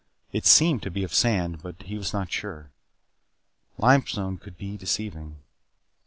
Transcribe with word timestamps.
It 0.31 0.47
seemed 0.47 0.81
to 0.81 0.89
be 0.89 1.03
of 1.03 1.13
sand, 1.13 1.61
but 1.61 1.83
he 1.83 1.95
was 1.95 2.11
not 2.11 2.31
sure. 2.31 2.71
Limestone 3.77 4.37
could 4.39 4.57
be 4.57 4.75
deceiving. 4.75 5.43